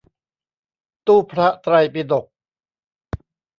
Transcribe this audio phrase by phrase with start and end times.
[1.07, 2.25] ตู้พระไตรปิฎก